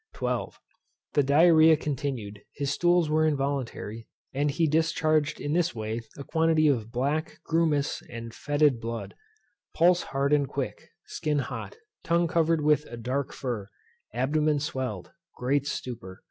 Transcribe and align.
12. 0.15 0.59
The 1.13 1.21
Diarrhoea 1.21 1.77
continued; 1.77 2.41
his 2.55 2.71
stools 2.71 3.07
were 3.07 3.23
involuntary; 3.27 4.07
and 4.33 4.49
he 4.49 4.65
discharged 4.65 5.39
in 5.39 5.53
this 5.53 5.75
way 5.75 6.01
a 6.17 6.23
quantity 6.23 6.67
of 6.67 6.91
black, 6.91 7.37
grumous, 7.43 8.01
and 8.09 8.33
foetid 8.33 8.79
blood. 8.81 9.13
Pulse 9.75 10.01
hard 10.01 10.33
and 10.33 10.47
quick; 10.49 10.89
skin 11.05 11.37
hot; 11.37 11.75
tongue 12.03 12.27
covered 12.27 12.61
with 12.63 12.83
a 12.87 12.97
dark 12.97 13.31
fur; 13.31 13.67
abdomen 14.11 14.59
swelled; 14.59 15.11
great 15.35 15.67
stupor. 15.67 16.19